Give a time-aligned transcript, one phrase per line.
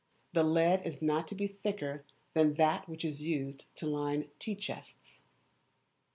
[0.33, 4.55] The lead is not to be thicker than that which is used to line tea
[4.55, 5.21] chests.